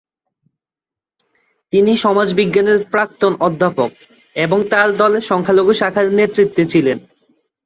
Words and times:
তিনি 1.73 1.91
সমাজবিজ্ঞানের 1.97 2.79
প্রাক্তন 2.91 3.33
অধ্যাপক 3.39 3.91
এবং 4.35 4.59
তাঁর 4.69 4.89
দলের 4.97 5.23
সংখ্যালঘু 5.23 5.73
শাখার 5.73 6.07
নেতৃত্বে 6.13 6.63
ছিলেন। 6.65 6.97